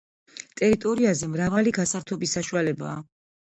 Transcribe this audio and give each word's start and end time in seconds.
ტერიტორიაზე 0.61 1.29
მრავალი 1.35 1.75
გასართობი 1.77 2.33
საშუალებაა. 2.35 2.99